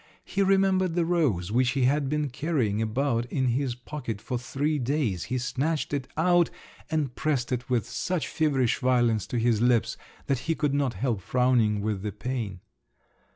[0.25, 4.79] He remembered the rose which he had been carrying about in his pocket for three
[4.79, 6.49] days: he snatched it out,
[6.89, 11.21] and pressed it with such feverish violence to his lips, that he could not help
[11.21, 12.61] frowning with the pain.